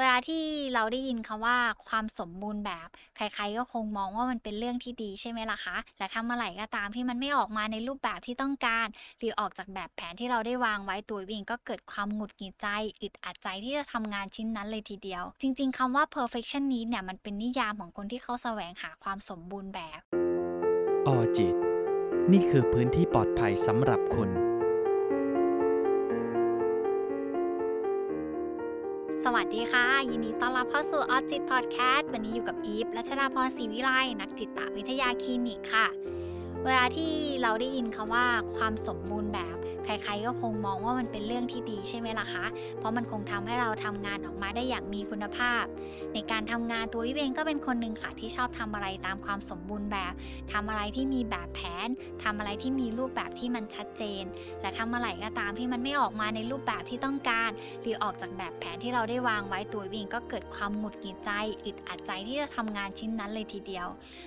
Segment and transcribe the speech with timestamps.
[0.00, 0.44] เวลาที่
[0.74, 8.86] เราได้ยินคำว่าความสมบูรณ์แบบ ใครๆก็คงมองว่ามันเป็นเรื่องที่ดีใช่ไหมล่ะคะ และถ้าเมื่อไหร่ก็ตามที่มันไม่ออกมาในรูปแบบที่ต้องการ
[9.18, 12.66] หรือออกจากแบบแผนที่เราได้วางไว้ตัวเองก็เกิดความหงุดหงิดใจ
[13.00, 20.00] อึดอัดใจที่จะทำงานชิ้นนั้นเลยทีเดียว จริง ๆคำว่า perfectionist เนี่ยมันเป็นนิยามของคนที่เขาแสวงหาความสมบูรณ์แบบ
[21.06, 21.54] ออจิต
[22.32, 24.30] นี่คือพื้นที่ปลอดภัยสำหรับคุณ
[29.24, 35.86] สวัสดีค่ะ ยินดีต้อนรับเข้าสู่ออจิตพอดแคสต์วันนี้อยู่กับอีฟรัชดาพรศรีวิไลนักจิตวิทยาคลินิกค่ะ
[36.64, 39.57] เวลาที่เราได้ยินคำว่าความสมบูรณ์แบบ
[39.88, 42.44] ใครๆก็คงมองว่ามันเป็นเรื่องที่ดีใช่ไหมล่ะคะ
[42.78, 45.64] เพราะมันคงทำให้เราทำงานออกมาได้อย่างมีคุณภาพ
[46.14, 50.12] ในการทำงานตัววิเองก็เป็นคนหนึ่งค่ะที่ชอบทำอะไรตามความสมบูรณ์แบบ
[50.52, 51.88] ทำอะไรที่มีแบบแผน
[52.24, 54.24] ทำอะไรที่มีรูปแบบที่มันชัดเจน
[54.60, 57.50] และทำอะไรก็ตามที่มันไม่ออกมาในรูปแบบที่ต้องการ
[57.82, 61.30] หรือออกจากแบบแผนที่เราได้วางไว้ตัววิเองก็เกิดความหงุดหงิดใจ
[61.64, 63.86] อึดอัดใจที่จะทำงานชิ้นนั้นเลยทีเดียว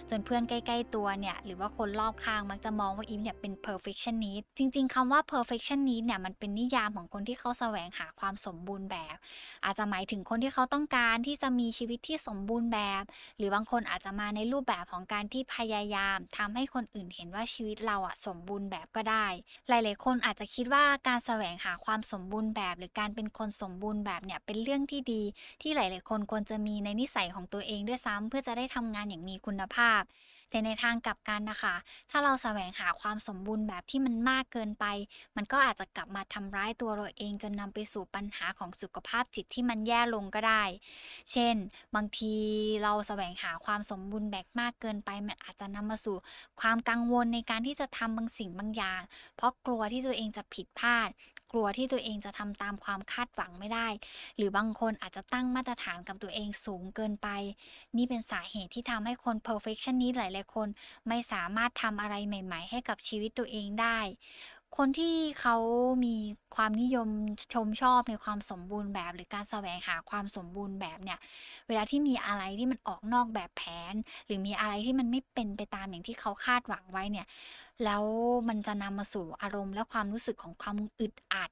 [0.09, 9.15] จนเพื่อนใกล้ ๆ ตัวเนี่ยหรือว่าคนรอบข้างมักจะมองว่าอิมเนี่ยเป็น perfectionist จริง ๆคำว่า perfect perfectionist เนี่ยมันเป็นนิยามของคนที่เขาแสวงหาความสมบูรณ์แบบ
[9.65, 13.03] อาจจะหมายถึงคนที่เขาต้องการที่จะมีชีวิตที่สมบูรณ์แบบ
[13.37, 19.27] หรือบางคนอาจจะมาในรูปแบบของการที่พยายามทำให้คนอื่นเห็นว่าชีวิตเราอะสมบูรณ์แบบก็ได้
[19.69, 25.23] หลาย ๆ คนอาจจะคิดว่าการแสวงหาความสมบูรณ์แบบ หรือการเป็นคนสมบูรณ์แบบเนี่ยเป็นเรื่องที่ดี
[25.61, 30.01] ที่หลาย ๆ คนควรจะมีในนิสัยของตัวเองด้วยซ้ำเพื่อจะได้ทำงานอย่างมีคุณภาพ
[30.51, 31.75] แต่ในทางกลับกันนะคะ
[32.09, 34.85] ถ้าเราแสวงหาความสมบูรณ์แบบที่มันมากเกินไป
[35.35, 40.63] มันก็อาจจะกลับมาทำร้ายตัวเราเองจนนำไปสู่ปัญหาของสุขภาพจิตที่มันแย่ลงก็ได้
[41.31, 41.55] เช่น
[41.95, 42.35] บางที
[42.83, 46.17] เราแสวงหาความสมบูรณ์แบบมากเกินไป มันอาจจะนำมาสู่
[46.61, 49.01] ความกังวลในการที่จะทำบางสิ่งบางอย่าง
[49.35, 51.09] เพราะกลัวที่ตัวเองจะผิดพลาด
[51.51, 53.87] กลัวที่ตัวเองจะทำตามความคาดหวังไม่ได้
[54.37, 57.27] หรือบางคนอาจจะตั้งมาตรฐานกับตัวเองสูงเกินไป
[57.97, 60.67] นี่เป็นสาเหตุที่ทำให้คน perfectionist หลาย ๆ คน
[61.07, 63.99] ไม่สามารถทำอะไรใหม่ ๆ ให้กับชีวิตตัวเองได้
[64.77, 65.57] คนที่เขา
[66.05, 66.15] มี
[66.55, 67.09] ความนิยม
[67.53, 71.19] ชมชอบในความสมบูรณ์แบบ หรือการแสวงหาความสมบูรณ์แบบเนี่ย
[71.67, 73.93] เวลาที่มีอะไรที่มันออกนอกแบบแผน
[74.25, 77.27] หรือมีอะไรที่มันไม่เป็นไปตามอย่างที่เขาคาดหวังไว้เนี่ย
[77.85, 78.03] แล้ว
[78.49, 81.51] มันจะนำมาสู่อารมณ์และความรู้สึกของความอึดอัด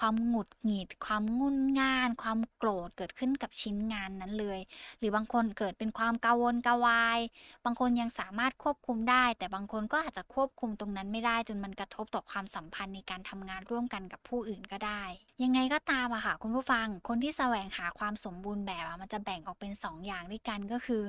[0.00, 4.60] ความหงุดหงิด ความงุนง่าน ความโกรธเกิดขึ้นกับชิ้นงานนั้นเลย
[4.98, 7.18] หรือบางคนเกิดเป็นความกังวลกวาย
[7.64, 15.02] บางคนยังสามารถควบคุมได้ แต่บางคนก็อาจจะควบคุมตรงนั้นไม่ได้จนมันกระทบต่อความสัมพันธ์ในการทำงานร่วมกันกับผู้อื่นก็ได้
[15.42, 21.02] ยังไงก็ตามอะค่ะคุณผู้ฟังคนที่แสวงหาความสมบูรณ์แบบอะมันจะแบ่งออกเป็น 2 อย่างด้วยกันก็คือ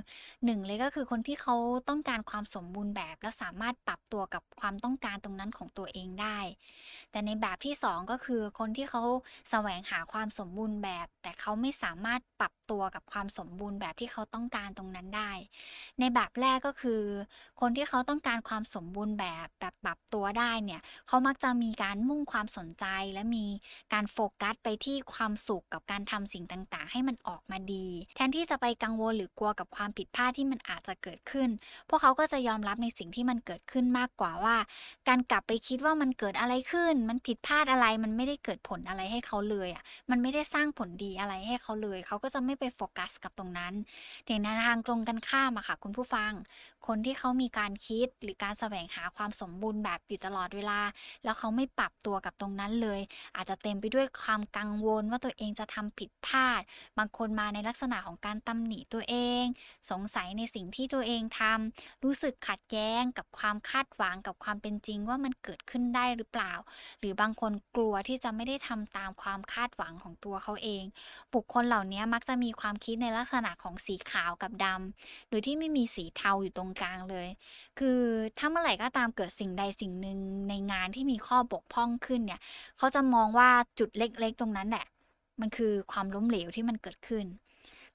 [0.45, 1.55] 1 เลยก็คือคนที่เขา
[1.89, 6.39] ต้องการความสมบูรณ์แบบและสามารถปรับตัวกับความต้องการตรงนั้นของตัวเองได้
[7.11, 9.03] แต่ในแบบที่ 2 ก็คือคนที่เขา
[9.49, 15.31] แสวงหาความสมบูรณ์แบบ แต่เขาไม่สามารถปรับตัวกับความสมบูรณ์แบบที่เขาต้องการตรงนั้นได้
[15.99, 17.01] ในแบบแรกก็คือ
[17.61, 23.45] คนที่เขาต้องการความสมบูรณ์แบบแบบปรับตัวได้เนี่ยเขามักจะมีการมุ่งความสนใจ และมี
[23.93, 31.49] การโฟกัสไปที่ความสุขกับการทำสิ่งต่างๆ ให้มันออกมาดี แทนที่จะไปกังวลหรือกลัวกับความผิดพลาดที่มันอาจจะเกิดขึ้น
[31.89, 34.55] พวกเขาก็จะยอมรับในสิ่งที่มันเกิดขึ้นมากกว่าว่า
[35.07, 43.73] การกลับไปคิดว่ามันเกิดอะไรขึ้น มันผิดพลาดอะไร มันไม่ได้เกิดผลอะไรให้เขาเลยอะ มันไม่ได้สร้างผลดีอะไรให้เขาเลย เขาก็จะไม่ไปโฟกัสกับตรงนั้น
[44.25, 46.31] แต่ในทางตรงกันข้ามอะค่ะ คุณผู้ฟัง
[46.87, 50.79] คนที่เขามีการคิดหรือการแสวงหาความสมบูรณ์แบบอยู่ตลอดเวลา
[51.23, 53.01] แล้วเขาไม่ปรับตัวกับตรงนั้นเลย
[53.35, 56.61] อาจจะเต็มไปด้วยความกังวลว่าตัวเองจะทำผิดพลาด
[56.97, 59.43] บางคนมาในลักษณะของการตำหนิตัวเอง
[59.91, 66.53] สงสัยในสิ่งที่ตัวเองทำรู้สึกขัดแย้งกับความคาดหวังกับความเป็นจริงว่ามันเกิดขึ้นได้หรือเปล่า
[66.99, 70.83] หรือบางคนกลัวที่จะไม่ได้ทำตามความคาดหวังของตัวเขาเอง
[71.33, 77.27] บุคคลเหล่านี้มักจะมีความคิดในลักษณะของสีขาวกับดำโดยที่ไม่มีสีเทาอยู่ตรงกลางเลย
[77.79, 77.99] คือ
[78.37, 80.19] ถ้าเมื่อไหร่ก็ตามเกิดสิ่งใดสิ่งหนึ่ง
[80.49, 82.39] ในงานที่มีข้อบกพร่องขึ้นเนี่ย
[82.77, 83.49] เขาจะมองว่า
[83.79, 84.85] จุดเล็กๆตรงนั้นแหละ
[85.41, 87.25] มันคือความล้มเหลวที่มันเกิดขึ้น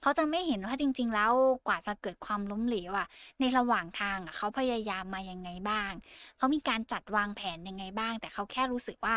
[0.06, 1.32] เขาจะไม่เห็นว่าจริง ๆ แล้ว
[1.66, 3.08] กว่าจะเกิดความล้มเหลวอะ
[3.40, 5.92] ในระหว่างทางอะเขาพยายามมายังไงบ้าง
[6.36, 9.16] เขามีการจัดวางแผนยังไงบ้าง แต่เขาแค่รู้สึกว่า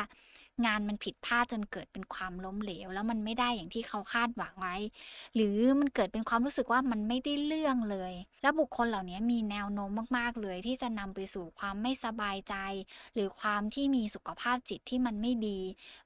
[0.65, 4.75] งานมันผิดพลาดจนเกิดเป็นความล้มเหลว แล้วมันไม่ได้อย่างที่เขาคาดหวังไว้
[5.35, 12.55] หรือมันเกิดเป็นความรู้สึกว่ามันไม่ได้เรื่องเลย แล้วบุคคลเหล่านี้มีแนวโน้มมากๆเลย ที่จะนำไปสู่ความไม่สบายใจ
[13.13, 15.59] หรือความที่มีสุขภาพจิตที่มันไม่ดี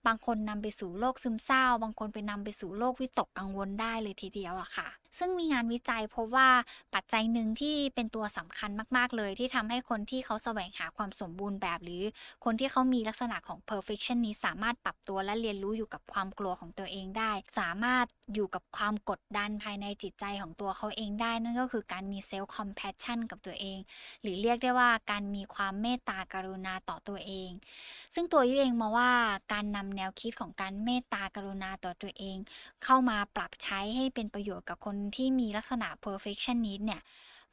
[0.06, 6.50] บางคนนำไปสู่โรคซึมเศร้า บางคนไปนำไปสู่โรควิตกกังวลได้เลยทีเดียวอะค่ะ ซึ่งมีงานวิจัยพบว่า
[6.94, 12.04] ปัจจัยหนึ่งที่เป็นตัวสำคัญมาก ๆ เลยที่ทำให้คนที่เขาแสวงหาความสมบูรณ์แบบ หรือ
[12.46, 23.78] คนที่เขามีลักษณะของ perfectionist สามารถปรับตัวและเรียนรู้อยู่กับความกลัวของตัวเองได้ สามารถอยู่กับความกดดันภายในจิตใจของตัวเขาเองได้ นั่นก็คือการมี self compassion กับตัวเอง
[24.22, 27.50] หรือเรียกได้ว่าการมีความเมตตากรุณาต่อตัวเอง
[28.16, 29.12] ซึ่งตัวยุเองมองว่า
[29.54, 32.38] การนำแนวคิดของการเมตตากรุณาต่อตัวเอง
[32.84, 37.02] เข้ามาปรับใช้ให้เป็นประโยชน์กับคนที่มีลักษณะ perfectionist เนี่ย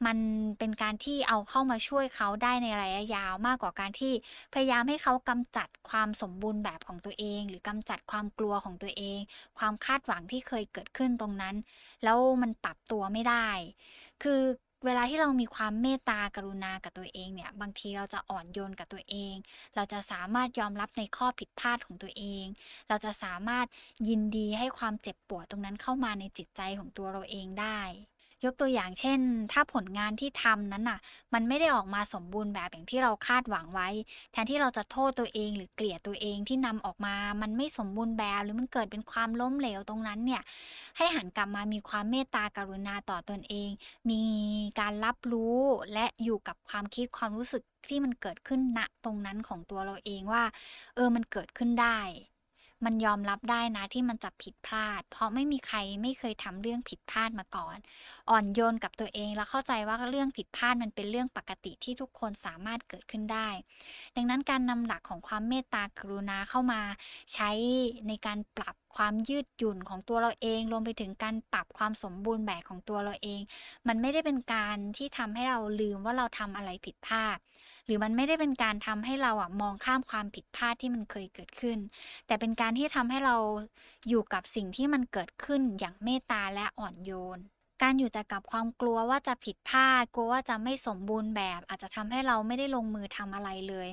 [0.05, 0.17] มัน
[0.59, 4.13] เป็นการที่เอาเข้ามาช่วยเขาได้ในระยะยาวมากกว่าการที่
[4.53, 9.19] พยายามให้เขากำจัดความสมบูรณ์แบบของตัวเอง หรือกำจัดความกลัวของตัวเอง
[9.59, 11.55] ความคาดหวังที่เคยเกิดขึ้นตรงนั้น
[12.03, 13.49] แล้วมันปรับตัวไม่ได้
[14.23, 14.41] คือ
[14.85, 19.35] เวลาที่เรามีความเมตตากรุณากับตัวเองเนี่ย บางทีเราจะอ่อนโยนกับตัวเอง
[19.75, 22.45] เราจะสามารถยอมรับในข้อผิดพลาดของตัวเอง
[22.89, 23.65] เราจะสามารถ
[24.09, 27.81] ยินดีให้ความเจ็บปวดตรงนั้นเข้ามาในจิตใจของตัวเราเองได้
[28.45, 29.19] ยกตัวอย่างเช่น
[29.51, 30.99] ถ้าผลงานที่ทำนั้นน่ะ
[31.33, 33.89] มันไม่ได้ออกมาสมบูรณ์แบบอย่างที่เราคาดหวังไว้
[34.31, 40.41] แทนที่เราจะโทษตัวเองหรือเกลียดตัวเองที่นำออกมา มันไม่สมบูรณ์แบบ หรือมันเกิดเป็นความล้มเหลวตรงนั้นเนี่ย
[40.97, 43.69] ให้หันกลับมามีความเมตตากรุณาต่อตนเอง
[44.09, 44.23] มี
[44.79, 45.59] การรับรู้
[45.93, 50.43] และอยู่กับความคิดความรู้สึกที่มันเกิดขึ้นณตรงนั้นของตัวเราเองว่า
[50.95, 51.99] เออมันเกิดขึ้นได้
[52.85, 57.77] มันยอมรับได้นะที่มันจะผิดพลาด เพราะไม่มีใครไม่เคยทำเรื่องผิดพลาดมาก่อน
[58.29, 63.49] อ่อนโยนกับตัวเองแล้วเข้าใจว่าเรื่องผิดพลาดมันเป็นเรื่องปกติที่ทุกคนสามารถเกิดขึ้นได้
[64.15, 66.81] ดังนั้นการนำหลักของความเมตตากรุณาเข้ามา
[67.33, 67.49] ใช้
[68.07, 73.41] ในการปรับความยืดหยุ่นของตัวเราเอง รวมไปถึงการปรับความสมบูรณ์แบบของตัวเราเอง
[73.87, 77.37] มันไม่ได้เป็นการที่ทำให้เราลืมว่าเราทำอะไรผิดพลาด
[77.85, 81.77] หรือมันไม่ได้เป็นการทำให้เราอะมองข้ามความผิดพลาดที่มันเคยเกิดขึ้น
[82.27, 83.35] แต่เป็นการที่ทำให้เรา
[84.07, 87.39] อยู่กับสิ่งที่มันเกิดขึ้นอย่างเมตตาและอ่อนโยน
[87.81, 93.87] การอยู่แต่กับความกลัวว่าจะผิดพลาด กลัวว่าจะไม่สมบูรณ์แบบ อาจจะทำให้เราไม่ได้ลงมือทำอะไรเลย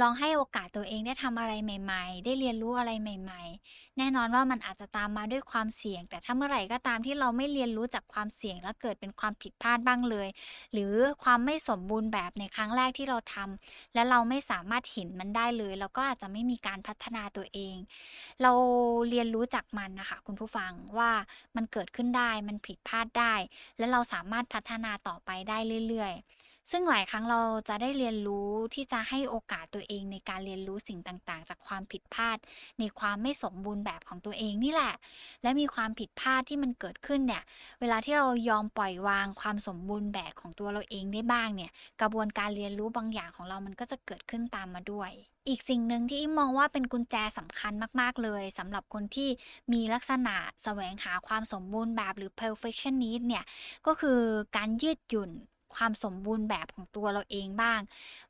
[0.00, 10.28] ลองให้โอกาสตัวเองได้ทำอะไรใหม่ ๆ ได้เรียนรู้อะไรใหม่ ๆ แน่นอนว่ามันอาจจะตามมาด้วยความเสี่ยง แต่ถ้าเมื่อไหร่ก็ตามที่เราไม่เรียนรู้จากความเสี่ยง แล้วเกิดเป็นความผิดพลาดบ้างเลย
[10.72, 10.94] หรือ
[11.24, 17.76] ความไม่สมบูรณ์แบบในครั้งแรกที่เราทำและเราไม่สามารถเห็นมันได้เลย เราก็อาจจะไม่มีการพัฒนาตัวเอง
[18.42, 18.52] เรา
[19.08, 21.10] เรียนรู้จากมันนะคะคุณผู้ฟังว่า
[21.56, 23.31] มันเกิดขึ้นได้มันผิดพลาดได้
[23.78, 25.58] และเราสามารถพัฒนาต่อไปได้
[25.88, 26.22] เรื่อยๆ
[26.70, 32.38] ซึ่งหลายครั้งเราจะได้เรียนรู้ที่จะให้โอกาสตัวเองในการเรียนรู้สิ่งต่างๆ จากความผิดพลาด
[32.78, 34.94] ในความไม่สมบูรณ์แบบของตัวเองนี่แหละ
[35.42, 37.42] และมีความผิดพลาดที่มันเกิดขึ้นเนี่ย
[37.80, 41.70] เวลาที่เรายอมปล่อยวางความสมบูรณ์แบบของตัวเราเองได้บ้างเนี่ย
[42.00, 45.12] กระบวนการเรียนรู้บางอย่างของเรามันก็จะเกิดขึ้นตามมาด้วย
[45.48, 49.28] อีกสิ่งหนึ่งที่อิมมองว่าเป็นกุญแจสำคัญมาก ๆ เลยสำหรับคนที่
[49.72, 53.44] มีลักษณะแสวงหาความสมบูรณ์แบบหรือ perfectionist เนี่ย
[53.86, 54.20] ก็คือ
[54.56, 55.30] การยืดหยุ่น
[55.76, 57.80] ความสมบูรณ์แบบของตัวเราเองบ้าง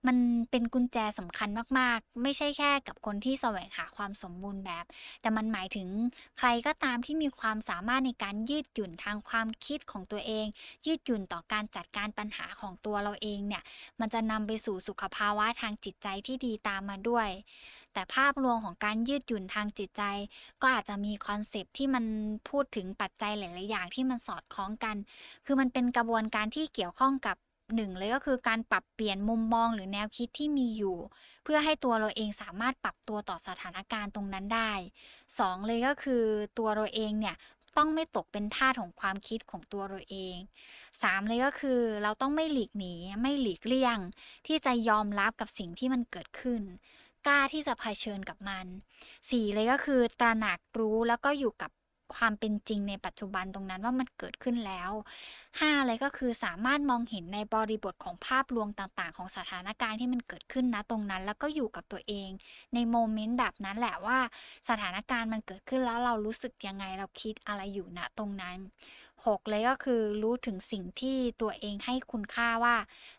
[0.06, 0.17] มัน
[0.50, 1.49] เป็นกุญแจสำคัญ
[1.79, 4.85] มากๆ ไม่ใช่แค่กับคนที่แสวงหาความสมบูรณ์แบบ
[5.21, 5.89] แต่มันหมายถึง
[6.39, 10.47] ใครก็ตามที่มีความสามารถในการยืดหยุ่นทางความคิดของตัวเอง
[10.87, 13.62] ยืดหยุ่นต่อการจัดการปัญหาของตัวเราเองเนี่ย
[14.00, 17.29] มันจะนำไปสู่สุขภาวะทางจิตใจที่ดีตามมาด้วย
[17.95, 20.03] แต่ภาพรวมของการยืดหยุ่นทางจิตใจ
[20.62, 22.05] ก็อาจจะมีคอนเซปที่มัน
[22.49, 24.97] พูดถึงปัจจัยหลาย ๆ อย่างที่มันสอดคล้องกัน
[25.47, 27.31] คือมันเป็นกระบวนการที่เกี่ยวข้องกับ
[27.75, 30.97] หนึ่งเลยก็คือการปรับเปลี่ยนมุมมองหรือแนวคิดที่มีอยู่
[31.45, 34.73] เพื่อให้ตัวเราเองสามารถปรับตัวต่อสถานการณ์ตรงนั้นได้
[35.39, 36.25] สองเลยก็คือ
[36.59, 37.37] ตัวเราเองเนี่ย
[37.77, 40.37] ต้องไม่ตกเป็นทาสของความคิดของตัวเราเอง
[41.03, 43.99] สามเลยก็คือเราต้องไม่หลีกหนีไม่หลีกเลี่ยง
[44.47, 46.62] ที่จะยอมรับกับสิ่งที่มันเกิดขึ้น
[47.26, 48.67] กล้าที่จะเผชิญกับมัน
[49.31, 51.71] สี่เลยก็คือตระหนักรู้แล้วก็อยู่กับ
[52.14, 54.90] ความเป็นจริงในปัจจุบันตรงนั้นว่ามันเกิดขึ้นแล้ว
[55.61, 62.30] 5 เลยก็คือสามารถมองเห็นในบริบทของภาพรวมต่างๆ ของสถานการณ์ที่มันเกิดขึ้นนะตรงนั้น แล้วก็อยู่กับตัวเอง
[62.75, 64.18] ในโมเมนต์แบบนั้นแหละว่า
[64.68, 68.59] สถานการณ์มันเกิดขึ้นแล้วเรารู้สึกยังไงเราคิดอะไรอยู่ณตรงนั้น
[69.26, 72.76] 6 เลยก็คือรู้ถึงสิ่งที่ตัวเองให้คุณค่าว่า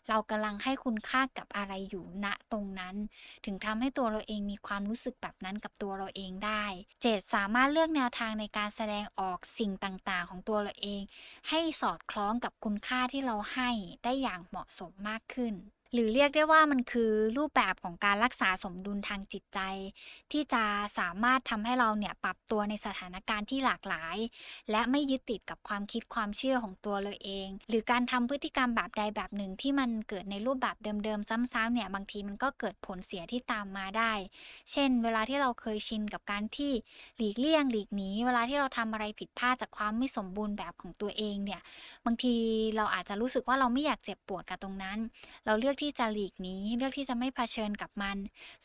[0.08, 2.96] เรากำลังให้คุณค่ากับอะไรอยู่ณตรงนั้น
[3.44, 6.64] ถึงทำให้ตัวเราเองมีความรู้สึกแบบนั้นกับตัวเราเองได้
[7.02, 11.02] 7 สามารถเลือกแนวทางในการแสดงออกสิ่งต่างๆ ของตัวเราเอง
[11.48, 13.70] ให้สอดคล้องกับคุณค่าที่เราให้
[14.04, 15.54] ได้อย่างเหมาะสมมากขึ้น
[15.94, 19.60] หรือเรียกได้ว่ามันคือรูปแบบของการรักษาสมดุลทางจิตใจ
[20.32, 20.64] ที่จะ
[20.98, 24.16] สามารถทำให้เราเนี่ยปรับตัวในสถานการณ์ที่หลากหลาย
[24.70, 34.12] และไม่ยึดติดกับความคิดความเชื่อของตัวเราเอง หรือการทำพฤติกรรมแบบใดแบบหนึ่งที่มันเกิดในรูปแบบเดิมๆซ้ำๆเนี่ยบางทีมันก็เกิดผลเสียที่ตามมาได้
[34.72, 36.72] เช่น เวลาที่เราเคยชินกับการที่
[37.16, 41.60] หลีกเลี่ยงหลีกหนีเวลาที่เราทำอะไรผิดพลาดจากความไม่สมบูรณ์แบบของตัวเองเนี่ย
[42.04, 42.34] บางที
[42.76, 44.98] เราอาจจะรู้สึกว่าเราไม่อยากเจ็บปวดกับตรงนั้น
[45.46, 48.16] เราเลือกที่ที่จะหลีกหนีเลือกที่จะไม่เผชิญกับมัน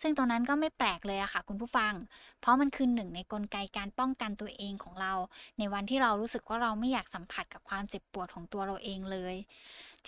[0.01, 1.93] ซึ่งตรงนั้นก็ไม่แปลกเลยอะค่ะคุณผู้ฟัง
[2.41, 5.13] เพราะมันคือหนึ่งในกลไกการป้องกันตัวเองของเรา
[5.57, 9.35] ในวันที่เรารู้สึกว่าเราไม่อยากสัมผัสกับความเจ็บปวดของตัวเราเองเลย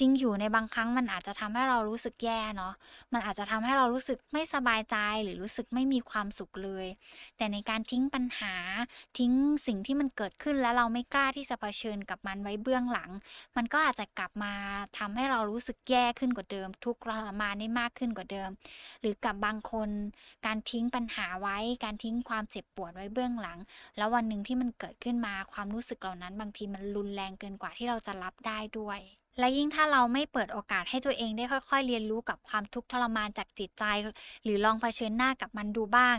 [0.01, 2.73] จริงอยู่ในบางครั้งมันอาจจะทำให้เรารู้สึกแย่เนาะ
[3.13, 6.87] มันอาจจะทำให้เรารู้สึกไม่สบายใจหรือรู้สึกไม่มีความสุขเลย
[7.37, 8.55] แต่ในการทิ้งปัญหา
[9.19, 9.33] ทิ้ง
[9.67, 13.11] สิ่งที่มันเกิดขึ้นแล้วเราไม่กล้าที่จะเผชิญกับมันไว้เบื้องหลัง
[13.55, 14.53] มันก็อาจจะกลับมา
[14.97, 18.49] ทำให้เรารู้สึกแย่ขึ้นกว่าเดิม ทุกข์ทรมานได้มากขึ้นกว่าเดิม
[19.01, 19.89] หรือกับบางคน
[20.45, 23.59] การทิ้งปัญหาไว้ การทิ้งความเจ็บปวดไว้เบื้องหลัง
[23.97, 29.01] แล้ววันหนึ่งที่มันเกิดขึ้นมาความรู้สึกเหล่านั้น บางทีมันรุนแรงเกินกว่าที่เราจะรับได้ด้วย
[29.39, 33.83] และยิ่งถ้าเราไม่เปิดโอกาสให้ตัวเองได้ค่อย ๆ เรียนรู้กับความทุกข์ทรมานจากจิตใจ
[34.43, 36.17] หรือลองเผชิญหน้ากับมันดูบ้าง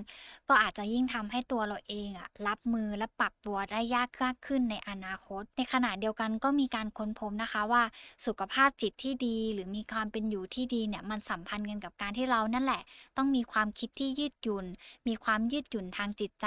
[0.54, 7.82] ก็อาจจะยิ่งทำให้ตัวเราเองอะรับมือและปรับตัวได้ยากมากขึ้นในอนาคต ในขณะเดียวกันก็มีการค้นพบนะคะว่า
[8.26, 12.82] สุขภาพจิตที่ดี หรือมีความเป็นอยู่ที่ดีเนี่ยมันสัมพันธ์กันกับการที่เรานั่นแหละ
[13.16, 14.66] ต้องมีความคิดที่ยืดหยุ่น
[15.09, 16.47] มีความยืดหยุ่นทางจิตใจ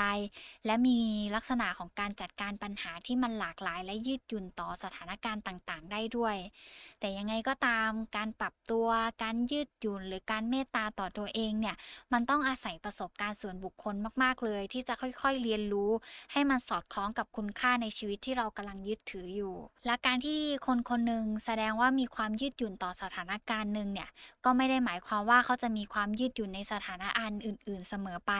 [0.65, 0.97] และมี
[1.35, 6.35] ลักษณะของการจัดการปัญหาที่มันหลากหลาย และยืดหยุ่นต่อสถานการณ์ต่างๆ ได้ด้วย
[7.00, 8.88] แต่ยังไงก็ตามการปรับตัว
[9.24, 11.75] การยืดหยุ่นหรือการเมตตาต่อตัวเองเนี่ย
[12.13, 15.91] มันต้องอาศัยประสบการณ์ส่วนบุคคลมากๆเลย ที่จะค่อยๆเรียนรู้
[16.31, 19.53] ให้มันสอดคล้องกับคุณค่าในชีวิตที่เรากำลังยึดถืออยู่
[19.85, 24.09] และการที่คนคนหนึ่งแสดงว่ามีความยืดหยุ่นต่อสถานการณ์หนึ่งเนี่ย
[24.45, 28.33] ก็ไม่ได้หมายความว่าเขาจะมีความยืดหยุ่นในสถานะอันอื่น ๆ เสมอไป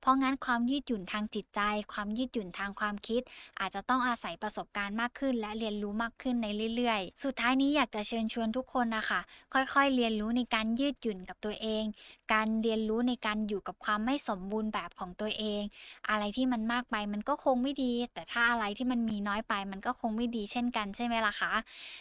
[0.00, 1.60] เพราะงั้นความยืดหยุ่นทางจิตใจ
[1.92, 3.22] ความยืดหยุ่นทางความคิด
[3.60, 6.46] อาจจะต้องอาศัยประสบการณ์มากขึ้น และเรียนรู้มากขึ้นใน
[6.76, 9.20] เรื่อย ๆ สุดท้ายนี้อยากจะเชิญชวนทุกคนนะคะ
[9.54, 11.84] ค่อยๆ เรียนรู้ในการยืดหยุ่นกับตัวเอง
[12.32, 15.62] การเรียนรู้ในการอยู่กับความไม่สมบูรณ์แบบแบบของตัวเอง
[16.10, 21.52] อะไรที่มันมากไปมันก็คงไม่ดี แต่ถ้าอะไรที่มันมีน้อยไป มันก็คงไม่ดีเช่นกันใช่ไหมล่ะคะ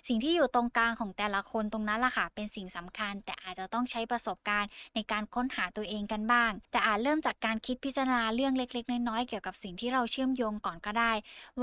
[0.08, 11.12] สิ่งที่อยู่ตรงกลางของแต่ละคนตรงนั้นล่ะค่ะเป็นสิ่งสำคัญ แต่อาจจะต้องใช้ประสบการณ์ในการค้นหาตัวเองกันบ้าง แต่อาจเริ่มจากการคิดพิจารณาเรื่องเล็ก ๆ น้อยๆเกี่ยวกับสิ่งที่เราเชื่อมโยงก่อนก็ได้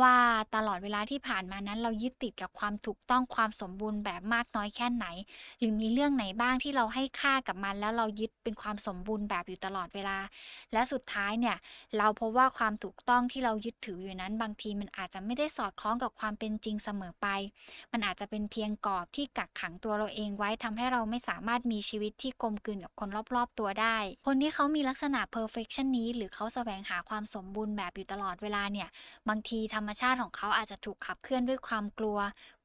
[0.01, 0.15] ว่า
[0.55, 5.07] ตลอดเวลาที่ผ่านมานั้นเรายึดติดกับความถูกต้องความสมบูรณ์แบบมากน้อยแค่ไหน
[5.59, 10.19] หรือมีเรื่องไหนบ้างที่เราให้ค่ากับมัน แล้วเรายึดเป็นความสมบูรณ์แบบอยู่ตลอดเวลา
[10.73, 11.57] และสุดท้ายเนี่ย
[11.99, 17.27] เราพบว่าความถูกต้องที่เรายึดถืออยู่นั้นบางทีมันอาจจะไม่ได้สอดคล้องกับความเป็นจริงเสมอไป
[17.93, 28.89] มันอาจจะเป็นเพียงกรอบที่กักขังตัวเราเองไว้ทำให้เราไม่สามารถมีชีวิตที่กลมกลืนกับคนรอบๆตัวได้ คนที่เขามีลักษณะ perfectionist หรือเขาแสวงหาความสมบูรณ์แบบอยู่ตลอดเวลาเนี่ย
[29.29, 32.19] บางทีธรรมชาติของเขาอาจจะถูกขับเคลื่อนด้วยความกลัว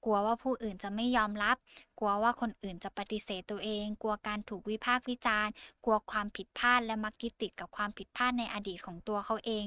[0.10, 1.58] กลัวว่าผู้อื่นจะไม่ยอมรับ
[2.00, 5.52] กลัวว่าคนอื่นจะปฏิเสธตัวเอง กลัวการถูกวิพากษ์วิจารณ์
[5.86, 9.66] กลัวความผิดพลาดและมักยึดติดกับความผิดพลาดในอดีตของตัวเขาเอง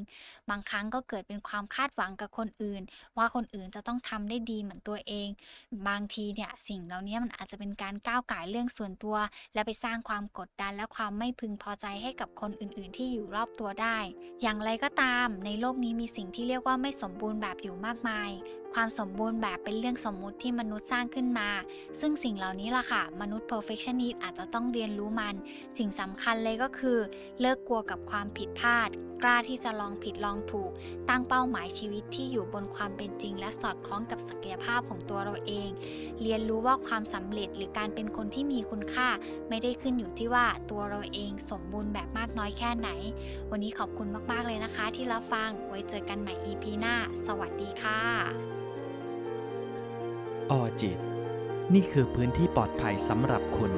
[0.50, 2.82] บางครั้งก็เกิดเป็นความคาดหวังกับคนอื่น
[3.18, 5.28] ว่าคนอื่นจะต้องทำได้ดีเหมือนตัวเอง
[5.88, 9.16] บางทีเนี่ยสิ่งเหล่านี้มันอาจจะเป็นการก้าวไก่เรื่องส่วนตัว
[9.54, 13.98] และไปสร้างความกดดันและความไม่พึงพอใจให้กับคนอื่น ๆ ที่อยู่รอบตัวได้
[14.42, 18.30] อย่างไรก็ตาม ในโลกนี้มีสิ่งที่เรียกว่าไม่สมบูรณ์แบบอยู่มากมาย
[18.74, 21.48] ความสมบูรณ์แบบเป็นเรื่องสมมุติที่มนุษย์สร้างขึ้นมา
[22.00, 25.34] ซึ่งสิ่งเหล่านี้ล่ะค่ะ มนุษย์ perfectionist อาจจะต้องเรียนรู้มัน
[25.78, 26.98] สิ่งสำคัญเลยก็คือ
[27.40, 28.90] เลิกกลัวกับความผิดพลาด
[29.22, 30.70] กล้าที่จะลองผิดลองถูก
[31.08, 35.68] ตั้งเป้าหมายชีวิตที่อยู่บนความเป็นจริง และสอดคล้องกับศักยภาพของตัวเราเอง
[36.22, 39.08] เรียนรู้ว่าความสำเร็จหรือการเป็นคนที่มีคุณค่า
[39.48, 42.88] ไม่ได้ขึ้นอยู่ที่ว่าตัวเราเองสมบูรณ์แบบมากน้อยแค่ไหน
[43.50, 46.94] วันนี้ขอบคุณมากๆเลยนะคะ ที่รับฟังไว้เจอกันใหม่ EP หน้า
[47.26, 48.59] สวัสดีค่ะ
[50.58, 50.98] อจิต
[51.74, 53.72] นี่คือพื้นที่ปลอดภัยสำหรับคุณ